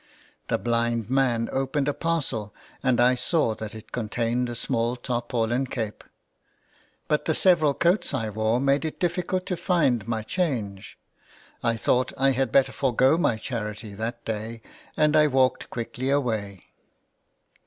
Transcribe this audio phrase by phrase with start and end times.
[0.47, 5.67] The blind man opened a parcel and I saw that it contained a small tarpaulin
[5.67, 6.03] cape.
[7.07, 10.97] But the several coats I wore made it difficult to find my change;
[11.61, 14.63] I thought I had better forego my charity that day,
[14.97, 16.63] and I walked quickly away.